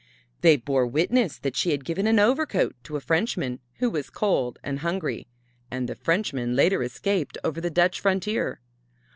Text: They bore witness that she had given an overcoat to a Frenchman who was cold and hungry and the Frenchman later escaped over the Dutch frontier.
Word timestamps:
They 0.41 0.57
bore 0.57 0.87
witness 0.87 1.37
that 1.37 1.55
she 1.55 1.69
had 1.69 1.85
given 1.85 2.07
an 2.07 2.17
overcoat 2.17 2.75
to 2.85 2.95
a 2.95 2.99
Frenchman 2.99 3.59
who 3.75 3.91
was 3.91 4.09
cold 4.09 4.57
and 4.63 4.79
hungry 4.79 5.27
and 5.69 5.87
the 5.87 5.93
Frenchman 5.93 6.55
later 6.55 6.81
escaped 6.81 7.37
over 7.43 7.61
the 7.61 7.69
Dutch 7.69 7.99
frontier. 7.99 8.61